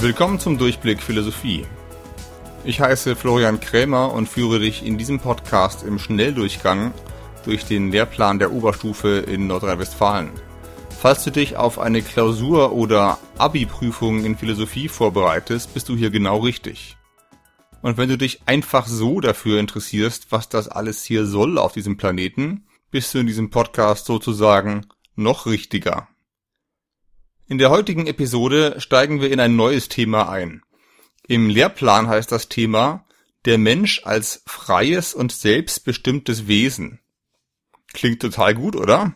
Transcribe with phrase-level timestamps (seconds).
[0.00, 1.66] Willkommen zum Durchblick Philosophie.
[2.64, 6.94] Ich heiße Florian Krämer und führe dich in diesem Podcast im Schnelldurchgang
[7.44, 10.30] durch den Lehrplan der Oberstufe in Nordrhein-Westfalen.
[11.00, 16.38] Falls du dich auf eine Klausur oder Abi-Prüfung in Philosophie vorbereitest, bist du hier genau
[16.38, 16.96] richtig.
[17.82, 21.96] Und wenn du dich einfach so dafür interessierst, was das alles hier soll auf diesem
[21.96, 24.86] Planeten, bist du in diesem Podcast sozusagen
[25.16, 26.06] noch richtiger.
[27.50, 30.62] In der heutigen Episode steigen wir in ein neues Thema ein.
[31.26, 33.06] Im Lehrplan heißt das Thema
[33.46, 37.00] Der Mensch als freies und selbstbestimmtes Wesen.
[37.94, 39.14] Klingt total gut, oder?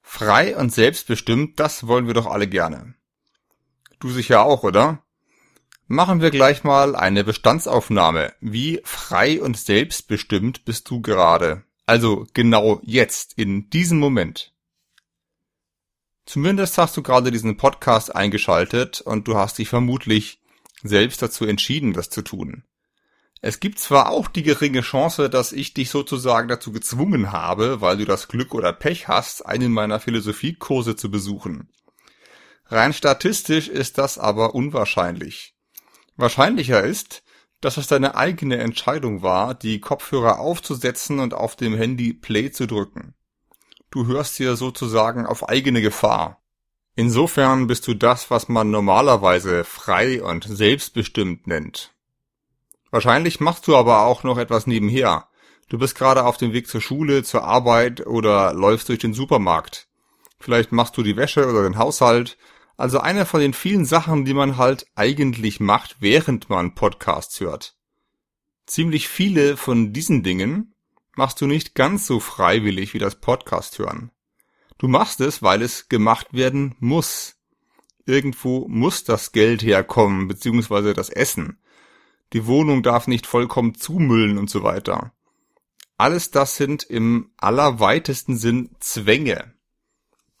[0.00, 2.94] Frei und selbstbestimmt, das wollen wir doch alle gerne.
[4.00, 5.02] Du sicher auch, oder?
[5.86, 8.32] Machen wir gleich mal eine Bestandsaufnahme.
[8.40, 11.64] Wie frei und selbstbestimmt bist du gerade?
[11.84, 14.54] Also genau jetzt, in diesem Moment.
[16.28, 20.42] Zumindest hast du gerade diesen Podcast eingeschaltet und du hast dich vermutlich
[20.82, 22.64] selbst dazu entschieden, das zu tun.
[23.40, 27.96] Es gibt zwar auch die geringe Chance, dass ich dich sozusagen dazu gezwungen habe, weil
[27.96, 31.70] du das Glück oder Pech hast, einen meiner Philosophiekurse zu besuchen.
[32.66, 35.54] Rein statistisch ist das aber unwahrscheinlich.
[36.16, 37.22] Wahrscheinlicher ist,
[37.62, 42.66] dass es deine eigene Entscheidung war, die Kopfhörer aufzusetzen und auf dem Handy Play zu
[42.66, 43.14] drücken.
[43.90, 46.42] Du hörst hier sozusagen auf eigene Gefahr.
[46.94, 51.94] Insofern bist du das, was man normalerweise frei und selbstbestimmt nennt.
[52.90, 55.28] Wahrscheinlich machst du aber auch noch etwas nebenher.
[55.68, 59.86] Du bist gerade auf dem Weg zur Schule, zur Arbeit oder läufst durch den Supermarkt.
[60.40, 62.36] Vielleicht machst du die Wäsche oder den Haushalt.
[62.76, 67.74] Also eine von den vielen Sachen, die man halt eigentlich macht, während man Podcasts hört.
[68.66, 70.74] Ziemlich viele von diesen Dingen
[71.18, 74.10] machst du nicht ganz so freiwillig wie das Podcast hören.
[74.78, 77.36] Du machst es, weil es gemacht werden muss.
[78.06, 81.58] Irgendwo muss das Geld herkommen, beziehungsweise das Essen
[82.32, 85.12] die Wohnung darf nicht vollkommen zumüllen und so weiter.
[85.96, 89.54] Alles das sind im allerweitesten Sinn Zwänge.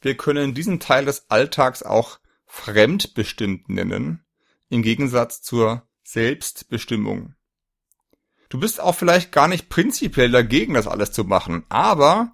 [0.00, 4.24] Wir können diesen Teil des Alltags auch fremdbestimmt nennen,
[4.68, 7.34] im Gegensatz zur Selbstbestimmung.
[8.48, 12.32] Du bist auch vielleicht gar nicht prinzipiell dagegen, das alles zu machen, aber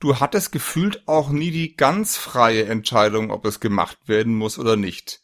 [0.00, 4.76] du hattest gefühlt auch nie die ganz freie Entscheidung, ob es gemacht werden muss oder
[4.76, 5.20] nicht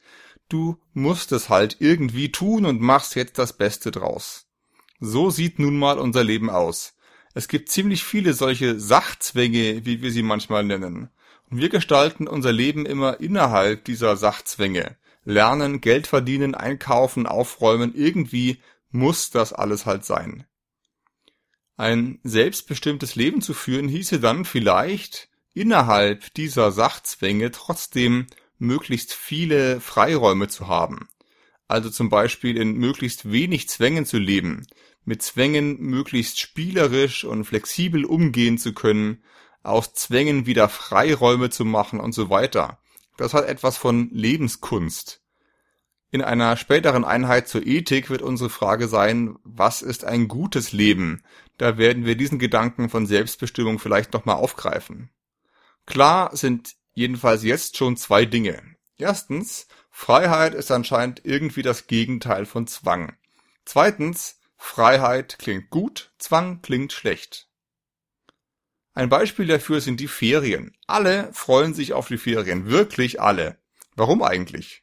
[0.52, 4.46] du musst es halt irgendwie tun und machst jetzt das Beste draus.
[5.00, 6.94] So sieht nun mal unser Leben aus.
[7.34, 11.08] Es gibt ziemlich viele solche Sachzwänge, wie wir sie manchmal nennen.
[11.50, 14.96] Und wir gestalten unser Leben immer innerhalb dieser Sachzwänge.
[15.24, 18.60] Lernen, Geld verdienen, einkaufen, aufräumen, irgendwie
[18.92, 20.46] muss das alles halt sein.
[21.76, 28.26] Ein selbstbestimmtes Leben zu führen hieße dann vielleicht innerhalb dieser Sachzwänge trotzdem
[28.58, 31.08] möglichst viele Freiräume zu haben.
[31.66, 34.66] Also zum Beispiel in möglichst wenig Zwängen zu leben,
[35.04, 39.24] mit Zwängen möglichst spielerisch und flexibel umgehen zu können,
[39.62, 42.78] aus Zwängen wieder Freiräume zu machen und so weiter.
[43.16, 45.21] Das hat etwas von Lebenskunst.
[46.12, 51.22] In einer späteren Einheit zur Ethik wird unsere Frage sein, was ist ein gutes Leben?
[51.56, 55.08] Da werden wir diesen Gedanken von Selbstbestimmung vielleicht nochmal aufgreifen.
[55.86, 58.62] Klar sind jedenfalls jetzt schon zwei Dinge.
[58.98, 63.16] Erstens, Freiheit ist anscheinend irgendwie das Gegenteil von Zwang.
[63.64, 67.48] Zweitens, Freiheit klingt gut, Zwang klingt schlecht.
[68.92, 70.76] Ein Beispiel dafür sind die Ferien.
[70.86, 73.56] Alle freuen sich auf die Ferien, wirklich alle.
[73.96, 74.81] Warum eigentlich?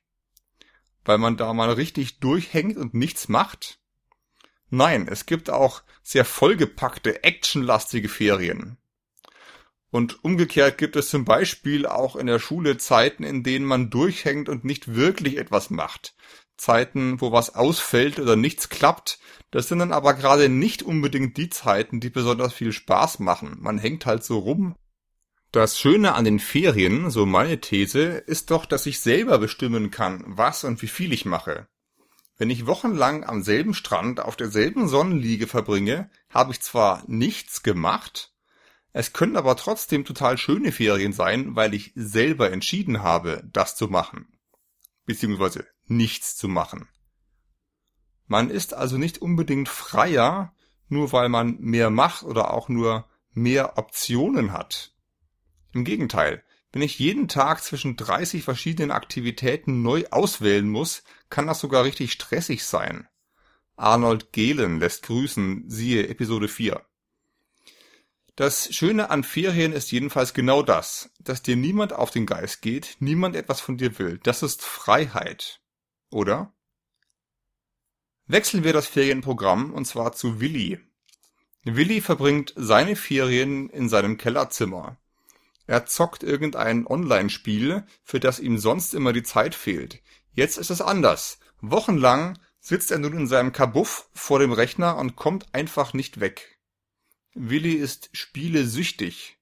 [1.06, 3.80] Weil man da mal richtig durchhängt und nichts macht?
[4.70, 8.78] Nein, es gibt auch sehr vollgepackte, actionlastige Ferien.
[9.92, 14.48] Und umgekehrt gibt es zum Beispiel auch in der Schule Zeiten, in denen man durchhängt
[14.48, 16.14] und nicht wirklich etwas macht.
[16.58, 19.20] Zeiten, wo was ausfällt oder nichts klappt.
[19.50, 23.58] Das sind dann aber gerade nicht unbedingt die Zeiten, die besonders viel Spaß machen.
[23.60, 24.76] Man hängt halt so rum.
[25.52, 30.24] Das Schöne an den Ferien, so meine These, ist doch, dass ich selber bestimmen kann,
[30.28, 31.68] was und wie viel ich mache.
[32.38, 38.32] Wenn ich wochenlang am selben Strand auf derselben Sonnenliege verbringe, habe ich zwar nichts gemacht,
[38.92, 43.88] es können aber trotzdem total schöne Ferien sein, weil ich selber entschieden habe, das zu
[43.88, 44.28] machen.
[45.06, 46.88] Beziehungsweise nichts zu machen.
[48.28, 50.54] Man ist also nicht unbedingt freier,
[50.88, 54.94] nur weil man mehr macht oder auch nur mehr Optionen hat.
[55.74, 61.60] Im Gegenteil, wenn ich jeden Tag zwischen 30 verschiedenen Aktivitäten neu auswählen muss, kann das
[61.60, 63.08] sogar richtig stressig sein.
[63.76, 66.86] Arnold Gehlen lässt grüßen, siehe Episode 4.
[68.36, 72.98] Das Schöne an Ferien ist jedenfalls genau das, dass dir niemand auf den Geist geht,
[73.00, 74.20] niemand etwas von dir will.
[74.24, 75.60] Das ist Freiheit.
[76.10, 76.54] Oder?
[78.28, 80.80] Wechseln wir das Ferienprogramm und zwar zu Willi.
[81.64, 84.98] Willi verbringt seine Ferien in seinem Kellerzimmer.
[85.70, 90.02] Er zockt irgendein Online-Spiel, für das ihm sonst immer die Zeit fehlt.
[90.32, 91.38] Jetzt ist es anders.
[91.62, 96.58] Wochenlang sitzt er nun in seinem Kabuff vor dem Rechner und kommt einfach nicht weg.
[97.36, 99.38] Willi ist spielesüchtig.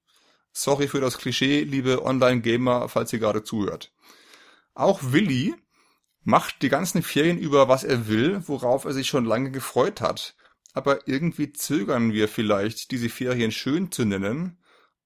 [0.52, 3.94] Sorry für das Klischee, liebe Online-Gamer, falls ihr gerade zuhört.
[4.74, 5.54] Auch Willi
[6.24, 10.36] macht die ganzen Ferien über, was er will, worauf er sich schon lange gefreut hat.
[10.74, 14.58] Aber irgendwie zögern wir vielleicht, diese Ferien schön zu nennen.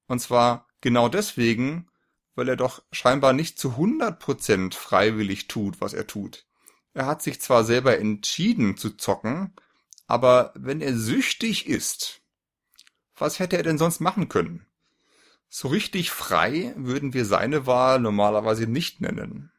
[0.07, 1.87] Und zwar genau deswegen,
[2.35, 6.45] weil er doch scheinbar nicht zu 100% freiwillig tut, was er tut.
[6.93, 9.53] Er hat sich zwar selber entschieden zu zocken,
[10.05, 12.21] aber wenn er süchtig ist,
[13.15, 14.65] was hätte er denn sonst machen können?
[15.49, 19.51] So richtig frei würden wir seine Wahl normalerweise nicht nennen.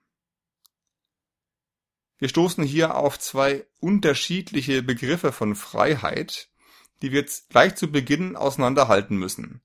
[2.18, 6.48] Wir stoßen hier auf zwei unterschiedliche Begriffe von Freiheit,
[7.02, 9.62] die wir jetzt gleich zu Beginn auseinanderhalten müssen.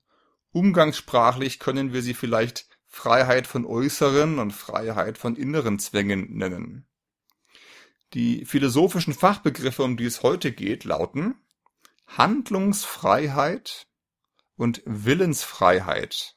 [0.52, 6.88] Umgangssprachlich können wir sie vielleicht Freiheit von äußeren und Freiheit von inneren Zwängen nennen.
[8.14, 11.36] Die philosophischen Fachbegriffe, um die es heute geht, lauten
[12.08, 13.86] Handlungsfreiheit
[14.56, 16.36] und Willensfreiheit.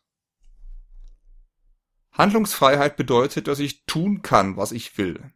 [2.11, 5.33] Handlungsfreiheit bedeutet, dass ich tun kann, was ich will.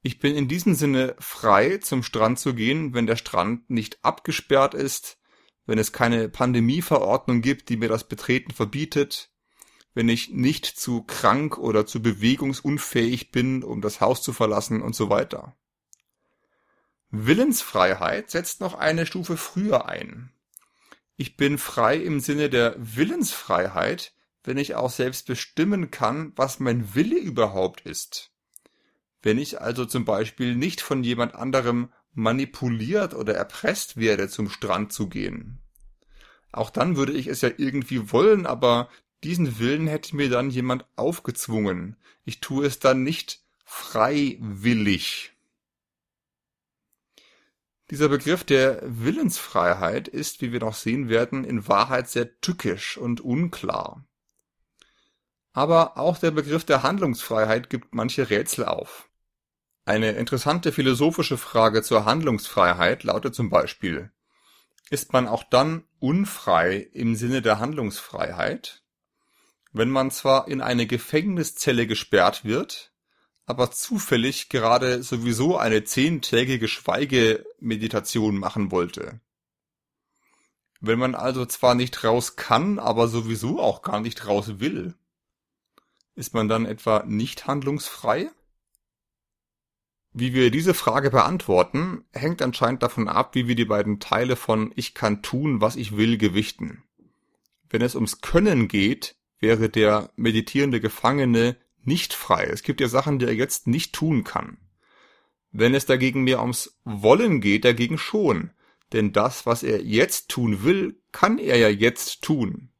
[0.00, 4.72] Ich bin in diesem Sinne frei, zum Strand zu gehen, wenn der Strand nicht abgesperrt
[4.72, 5.19] ist,
[5.66, 9.30] wenn es keine Pandemieverordnung gibt, die mir das Betreten verbietet,
[9.94, 14.94] wenn ich nicht zu krank oder zu bewegungsunfähig bin, um das Haus zu verlassen und
[14.94, 15.56] so weiter.
[17.10, 20.32] Willensfreiheit setzt noch eine Stufe früher ein.
[21.16, 24.14] Ich bin frei im Sinne der Willensfreiheit,
[24.44, 28.30] wenn ich auch selbst bestimmen kann, was mein Wille überhaupt ist.
[29.22, 34.92] Wenn ich also zum Beispiel nicht von jemand anderem manipuliert oder erpresst werde, zum Strand
[34.92, 35.60] zu gehen.
[36.52, 38.88] Auch dann würde ich es ja irgendwie wollen, aber
[39.22, 41.96] diesen Willen hätte mir dann jemand aufgezwungen.
[42.24, 45.32] Ich tue es dann nicht freiwillig.
[47.90, 53.20] Dieser Begriff der Willensfreiheit ist, wie wir noch sehen werden, in Wahrheit sehr tückisch und
[53.20, 54.04] unklar.
[55.52, 59.09] Aber auch der Begriff der Handlungsfreiheit gibt manche Rätsel auf.
[59.84, 64.10] Eine interessante philosophische Frage zur Handlungsfreiheit lautet zum Beispiel,
[64.90, 68.82] ist man auch dann unfrei im Sinne der Handlungsfreiheit,
[69.72, 72.92] wenn man zwar in eine Gefängniszelle gesperrt wird,
[73.46, 79.20] aber zufällig gerade sowieso eine zehntägige Schweigemeditation machen wollte.
[80.80, 84.94] Wenn man also zwar nicht raus kann, aber sowieso auch gar nicht raus will,
[86.14, 88.30] ist man dann etwa nicht handlungsfrei?
[90.12, 94.72] Wie wir diese Frage beantworten, hängt anscheinend davon ab, wie wir die beiden Teile von
[94.74, 96.82] ich kann tun, was ich will gewichten.
[97.68, 102.44] Wenn es ums Können geht, wäre der meditierende Gefangene nicht frei.
[102.44, 104.58] Es gibt ja Sachen, die er jetzt nicht tun kann.
[105.52, 108.50] Wenn es dagegen mehr ums Wollen geht, dagegen schon.
[108.92, 112.70] Denn das, was er jetzt tun will, kann er ja jetzt tun.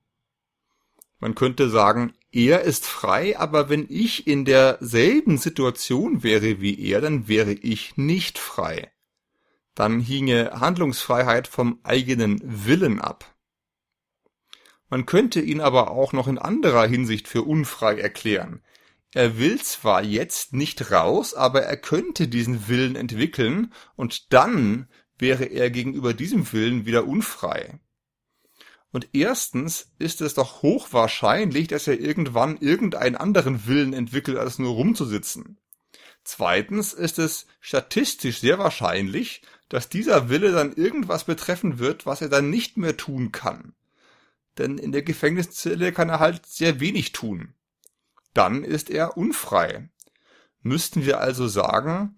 [1.21, 7.01] Man könnte sagen, er ist frei, aber wenn ich in derselben Situation wäre wie er,
[7.01, 8.93] dann wäre ich nicht frei.
[9.75, 13.35] Dann hinge Handlungsfreiheit vom eigenen Willen ab.
[14.89, 18.63] Man könnte ihn aber auch noch in anderer Hinsicht für unfrei erklären.
[19.13, 25.45] Er will zwar jetzt nicht raus, aber er könnte diesen Willen entwickeln und dann wäre
[25.45, 27.81] er gegenüber diesem Willen wieder unfrei.
[28.93, 34.73] Und erstens ist es doch hochwahrscheinlich, dass er irgendwann irgendeinen anderen Willen entwickelt, als nur
[34.73, 35.59] rumzusitzen.
[36.25, 42.29] Zweitens ist es statistisch sehr wahrscheinlich, dass dieser Wille dann irgendwas betreffen wird, was er
[42.29, 43.75] dann nicht mehr tun kann
[44.61, 47.55] denn in der Gefängniszelle kann er halt sehr wenig tun.
[48.35, 49.89] Dann ist er unfrei.
[50.63, 52.17] Müssten wir also sagen,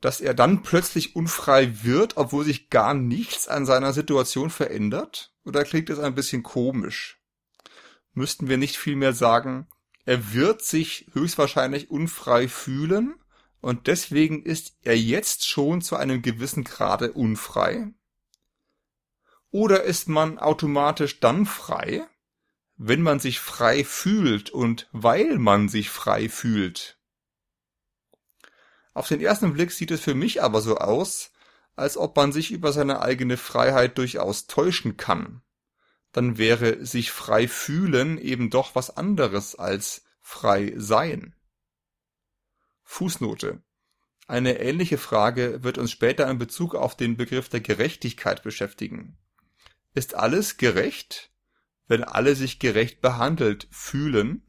[0.00, 5.32] dass er dann plötzlich unfrei wird, obwohl sich gar nichts an seiner Situation verändert?
[5.44, 7.20] Oder klingt es ein bisschen komisch?
[8.12, 9.66] Müssten wir nicht vielmehr sagen,
[10.04, 13.14] er wird sich höchstwahrscheinlich unfrei fühlen
[13.60, 17.92] und deswegen ist er jetzt schon zu einem gewissen Grade unfrei?
[19.50, 22.06] Oder ist man automatisch dann frei,
[22.76, 26.97] wenn man sich frei fühlt und weil man sich frei fühlt?
[28.98, 31.30] Auf den ersten Blick sieht es für mich aber so aus,
[31.76, 35.40] als ob man sich über seine eigene Freiheit durchaus täuschen kann.
[36.10, 41.36] Dann wäre sich frei fühlen eben doch was anderes als frei sein.
[42.82, 43.62] Fußnote
[44.26, 49.16] Eine ähnliche Frage wird uns später in Bezug auf den Begriff der Gerechtigkeit beschäftigen.
[49.94, 51.30] Ist alles gerecht,
[51.86, 54.42] wenn alle sich gerecht behandelt fühlen?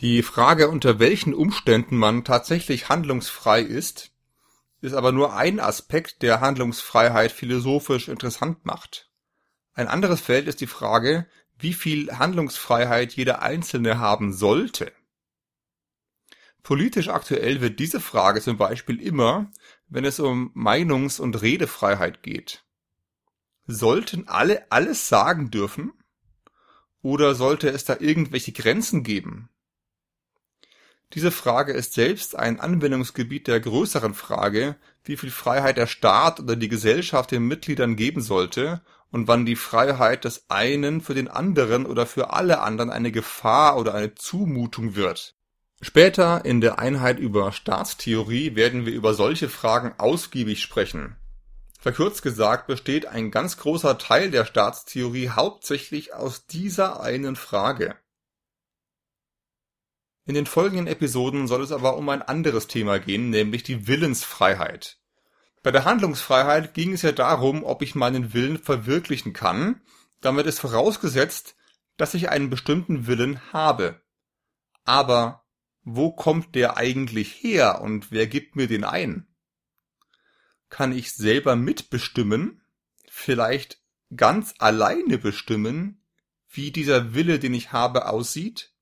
[0.00, 4.12] Die Frage, unter welchen Umständen man tatsächlich handlungsfrei ist,
[4.80, 9.10] ist aber nur ein Aspekt, der Handlungsfreiheit philosophisch interessant macht.
[9.74, 11.26] Ein anderes Feld ist die Frage,
[11.58, 14.90] wie viel Handlungsfreiheit jeder Einzelne haben sollte.
[16.62, 19.52] Politisch aktuell wird diese Frage zum Beispiel immer,
[19.88, 22.64] wenn es um Meinungs- und Redefreiheit geht.
[23.66, 25.92] Sollten alle alles sagen dürfen?
[27.02, 29.50] Oder sollte es da irgendwelche Grenzen geben?
[31.14, 36.54] Diese Frage ist selbst ein Anwendungsgebiet der größeren Frage, wie viel Freiheit der Staat oder
[36.54, 41.84] die Gesellschaft den Mitgliedern geben sollte und wann die Freiheit des einen für den anderen
[41.84, 45.34] oder für alle anderen eine Gefahr oder eine Zumutung wird.
[45.82, 51.16] Später in der Einheit über Staatstheorie werden wir über solche Fragen ausgiebig sprechen.
[51.80, 57.96] Verkürzt gesagt besteht ein ganz großer Teil der Staatstheorie hauptsächlich aus dieser einen Frage.
[60.26, 64.98] In den folgenden Episoden soll es aber um ein anderes Thema gehen, nämlich die Willensfreiheit.
[65.62, 69.80] Bei der Handlungsfreiheit ging es ja darum, ob ich meinen Willen verwirklichen kann,
[70.20, 71.56] damit ist vorausgesetzt,
[71.96, 74.00] dass ich einen bestimmten Willen habe.
[74.84, 75.44] Aber
[75.82, 79.26] wo kommt der eigentlich her und wer gibt mir den ein?
[80.68, 82.62] Kann ich selber mitbestimmen,
[83.10, 83.82] vielleicht
[84.14, 86.02] ganz alleine bestimmen,
[86.48, 88.72] wie dieser Wille, den ich habe, aussieht?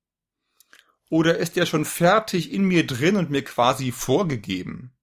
[1.09, 4.93] Oder ist er schon fertig in mir drin und mir quasi vorgegeben?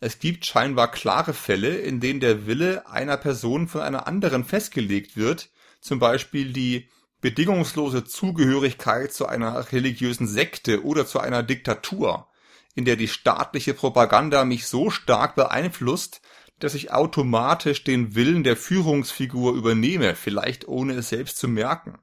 [0.00, 5.16] Es gibt scheinbar klare Fälle, in denen der Wille einer Person von einer anderen festgelegt
[5.16, 6.90] wird, zum Beispiel die
[7.20, 12.28] bedingungslose Zugehörigkeit zu einer religiösen Sekte oder zu einer Diktatur,
[12.74, 16.20] in der die staatliche Propaganda mich so stark beeinflusst,
[16.58, 21.98] dass ich automatisch den Willen der Führungsfigur übernehme, vielleicht ohne es selbst zu merken.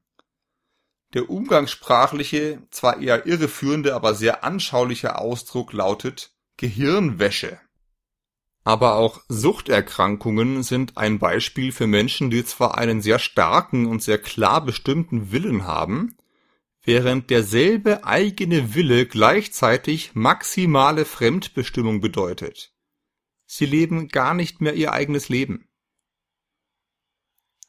[1.13, 7.59] Der umgangssprachliche, zwar eher irreführende, aber sehr anschauliche Ausdruck lautet Gehirnwäsche.
[8.63, 14.17] Aber auch Suchterkrankungen sind ein Beispiel für Menschen, die zwar einen sehr starken und sehr
[14.17, 16.15] klar bestimmten Willen haben,
[16.81, 22.73] während derselbe eigene Wille gleichzeitig maximale Fremdbestimmung bedeutet.
[23.45, 25.67] Sie leben gar nicht mehr ihr eigenes Leben.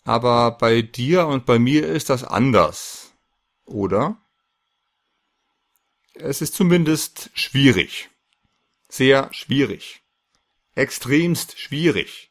[0.05, 3.14] Aber bei dir und bei mir ist das anders,
[3.65, 4.17] oder?
[6.15, 8.11] Es ist zumindest schwierig.
[8.89, 10.05] Sehr schwierig
[10.75, 12.31] extremst schwierig.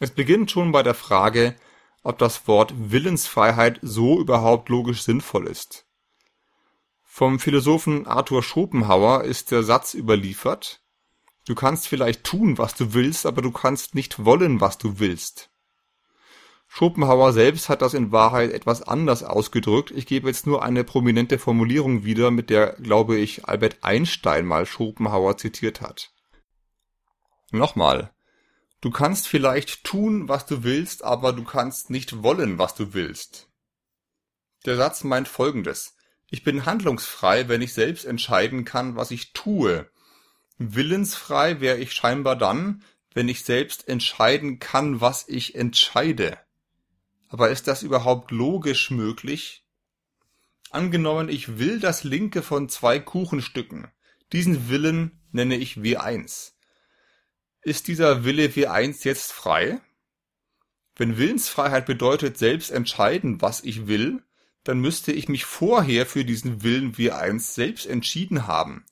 [0.00, 1.56] Es beginnt schon bei der Frage,
[2.02, 5.86] ob das Wort Willensfreiheit so überhaupt logisch sinnvoll ist.
[7.04, 10.82] Vom Philosophen Arthur Schopenhauer ist der Satz überliefert,
[11.46, 15.50] du kannst vielleicht tun, was du willst, aber du kannst nicht wollen, was du willst.
[16.76, 19.92] Schopenhauer selbst hat das in Wahrheit etwas anders ausgedrückt.
[19.92, 24.66] Ich gebe jetzt nur eine prominente Formulierung wieder, mit der, glaube ich, Albert Einstein mal
[24.66, 26.10] Schopenhauer zitiert hat.
[27.52, 28.12] Nochmal.
[28.80, 33.48] Du kannst vielleicht tun, was du willst, aber du kannst nicht wollen, was du willst.
[34.66, 35.94] Der Satz meint folgendes.
[36.28, 39.88] Ich bin handlungsfrei, wenn ich selbst entscheiden kann, was ich tue.
[40.58, 46.36] Willensfrei wäre ich scheinbar dann, wenn ich selbst entscheiden kann, was ich entscheide.
[47.34, 49.64] Aber ist das überhaupt logisch möglich?
[50.70, 53.88] Angenommen, ich will das linke von zwei Kuchenstücken.
[54.32, 56.52] Diesen Willen nenne ich W1.
[57.60, 59.80] Ist dieser Wille W1 jetzt frei?
[60.94, 64.22] Wenn Willensfreiheit bedeutet selbst entscheiden, was ich will,
[64.62, 68.84] dann müsste ich mich vorher für diesen Willen W1 selbst entschieden haben.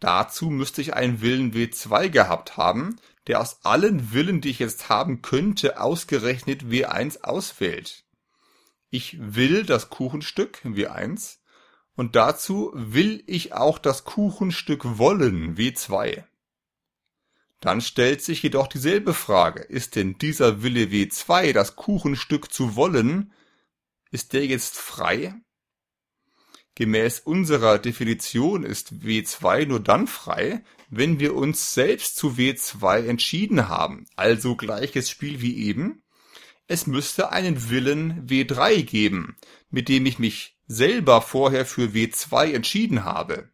[0.00, 4.88] Dazu müsste ich einen Willen W2 gehabt haben, der aus allen Willen, die ich jetzt
[4.88, 8.04] haben könnte, ausgerechnet W1 auswählt.
[8.90, 11.38] Ich will das Kuchenstück W1
[11.94, 16.24] und dazu will ich auch das Kuchenstück wollen W2.
[17.60, 23.32] Dann stellt sich jedoch dieselbe Frage, ist denn dieser Wille W2, das Kuchenstück zu wollen,
[24.10, 25.34] ist der jetzt frei?
[26.74, 33.68] Gemäß unserer Definition ist W2 nur dann frei, wenn wir uns selbst zu W2 entschieden
[33.68, 36.02] haben, also gleiches Spiel wie eben.
[36.66, 39.36] Es müsste einen Willen W3 geben,
[39.70, 43.50] mit dem ich mich selber vorher für W2 entschieden habe.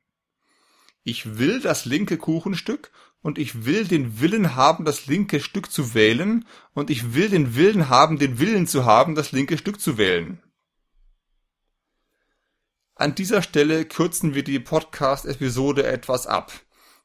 [1.03, 5.95] Ich will das linke Kuchenstück und ich will den Willen haben, das linke Stück zu
[5.95, 9.99] wählen und ich will den Willen haben, den Willen zu haben, das linke Stück zu
[9.99, 10.41] wählen.
[13.01, 16.51] An dieser Stelle kürzen wir die Podcast-Episode etwas ab.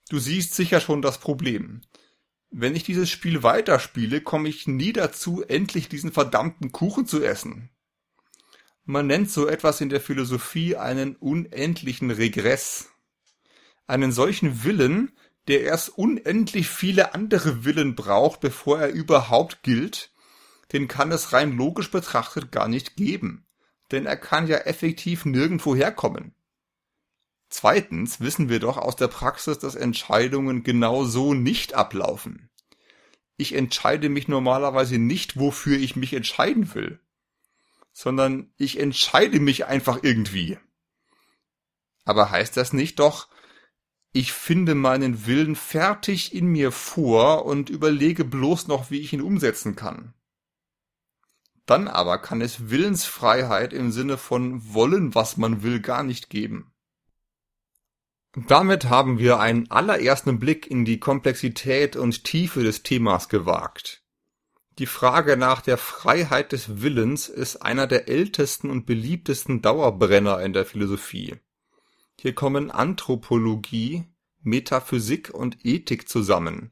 [0.10, 1.82] Du siehst sicher schon das Problem.
[2.50, 7.70] Wenn ich dieses Spiel weiterspiele, komme ich nie dazu, endlich diesen verdammten Kuchen zu essen.
[8.86, 12.90] Man nennt so etwas in der Philosophie einen unendlichen Regress.
[13.86, 15.12] Einen solchen Willen,
[15.48, 20.12] der erst unendlich viele andere Willen braucht, bevor er überhaupt gilt,
[20.72, 23.46] den kann es rein logisch betrachtet gar nicht geben.
[23.92, 26.34] Denn er kann ja effektiv nirgendwo herkommen.
[27.50, 32.50] Zweitens wissen wir doch aus der Praxis, dass Entscheidungen genau so nicht ablaufen.
[33.38, 37.00] Ich entscheide mich normalerweise nicht, wofür ich mich entscheiden will,
[37.92, 40.58] sondern ich entscheide mich einfach irgendwie.
[42.06, 43.28] Aber heißt das nicht doch,
[44.12, 49.22] ich finde meinen Willen fertig in mir vor und überlege bloß noch, wie ich ihn
[49.22, 50.13] umsetzen kann.
[51.65, 56.74] Dann aber kann es Willensfreiheit im Sinne von wollen, was man will, gar nicht geben.
[58.48, 64.03] Damit haben wir einen allerersten Blick in die Komplexität und Tiefe des Themas gewagt.
[64.79, 70.51] Die Frage nach der Freiheit des Willens ist einer der ältesten und beliebtesten Dauerbrenner in
[70.51, 71.36] der Philosophie.
[72.20, 74.05] Hier kommen Anthropologie,
[74.41, 76.72] Metaphysik und Ethik zusammen.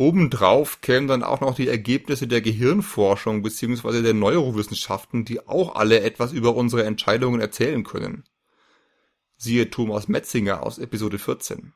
[0.00, 4.00] Obendrauf kämen dann auch noch die Ergebnisse der Gehirnforschung bzw.
[4.00, 8.24] der Neurowissenschaften, die auch alle etwas über unsere Entscheidungen erzählen können.
[9.36, 11.74] Siehe Thomas Metzinger aus Episode 14.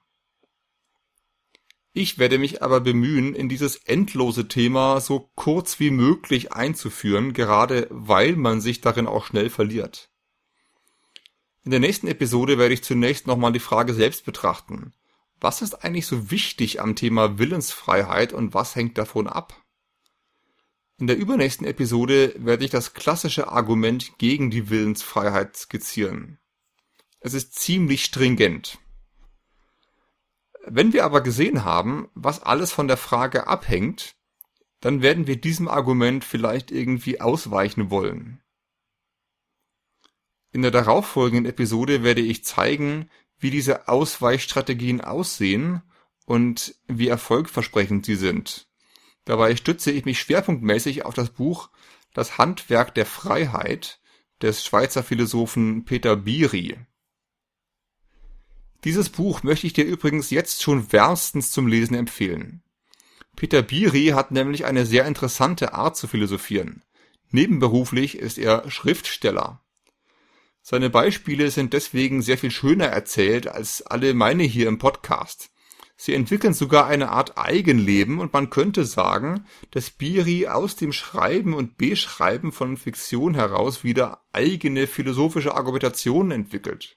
[1.92, 7.88] Ich werde mich aber bemühen, in dieses endlose Thema so kurz wie möglich einzuführen, gerade
[7.90, 10.08] weil man sich darin auch schnell verliert.
[11.62, 14.94] In der nächsten Episode werde ich zunächst nochmal die Frage selbst betrachten.
[15.44, 19.62] Was ist eigentlich so wichtig am Thema Willensfreiheit und was hängt davon ab?
[20.96, 26.38] In der übernächsten Episode werde ich das klassische Argument gegen die Willensfreiheit skizzieren.
[27.20, 28.78] Es ist ziemlich stringent.
[30.64, 34.16] Wenn wir aber gesehen haben, was alles von der Frage abhängt,
[34.80, 38.42] dann werden wir diesem Argument vielleicht irgendwie ausweichen wollen.
[40.52, 43.10] In der darauffolgenden Episode werde ich zeigen,
[43.44, 45.82] wie diese Ausweichstrategien aussehen
[46.24, 48.68] und wie erfolgversprechend sie sind.
[49.26, 51.68] Dabei stütze ich mich schwerpunktmäßig auf das Buch
[52.14, 54.00] Das Handwerk der Freiheit
[54.40, 56.78] des Schweizer Philosophen Peter Biri.
[58.84, 62.62] Dieses Buch möchte ich dir übrigens jetzt schon wärmstens zum Lesen empfehlen.
[63.36, 66.82] Peter Biri hat nämlich eine sehr interessante Art zu philosophieren.
[67.28, 69.60] Nebenberuflich ist er Schriftsteller.
[70.66, 75.50] Seine Beispiele sind deswegen sehr viel schöner erzählt als alle meine hier im Podcast.
[75.94, 81.52] Sie entwickeln sogar eine Art Eigenleben und man könnte sagen, dass Biri aus dem Schreiben
[81.52, 86.96] und Beschreiben von Fiktion heraus wieder eigene philosophische Argumentationen entwickelt.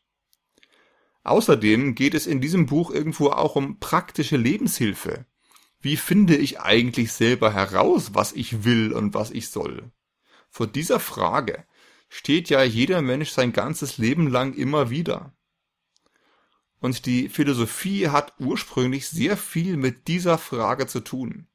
[1.26, 5.26] Außerdem geht es in diesem Buch irgendwo auch um praktische Lebenshilfe.
[5.82, 9.92] Wie finde ich eigentlich selber heraus, was ich will und was ich soll?
[10.50, 11.66] Vor dieser Frage
[12.10, 15.34] steht ja jeder Mensch sein ganzes Leben lang immer wieder.
[16.80, 21.48] Und die Philosophie hat ursprünglich sehr viel mit dieser Frage zu tun.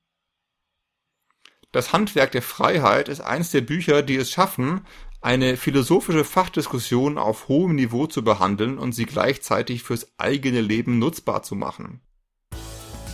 [1.71, 4.83] Das Handwerk der Freiheit ist eines der Bücher, die es schaffen,
[5.23, 11.45] eine philosophische Fachdiskussion auf hohem Niveau zu behandeln und sie gleichzeitig fürs eigene Leben nutzbar
[11.45, 12.01] zu machen.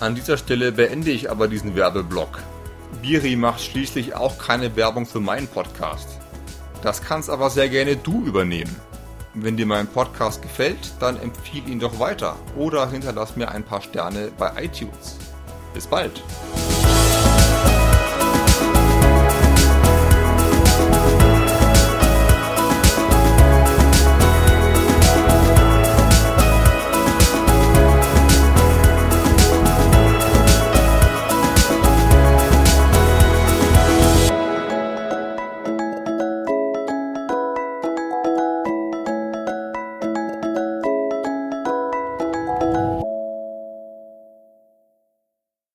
[0.01, 2.43] An dieser Stelle beende ich aber diesen Werbeblock.
[3.03, 6.18] Biri macht schließlich auch keine Werbung für meinen Podcast.
[6.83, 8.75] Das kannst aber sehr gerne du übernehmen.
[9.35, 13.83] Wenn dir mein Podcast gefällt, dann empfiehl ihn doch weiter oder hinterlass mir ein paar
[13.83, 15.17] Sterne bei iTunes.
[15.75, 16.23] Bis bald!